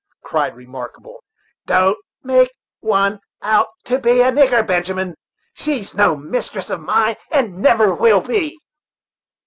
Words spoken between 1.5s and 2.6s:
"don't make